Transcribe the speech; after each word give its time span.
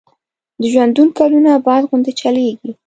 د 0.59 0.61
ژوندون 0.73 1.09
کلونه 1.19 1.51
باد 1.65 1.83
غوندي 1.89 2.13
چلیږي 2.21 2.71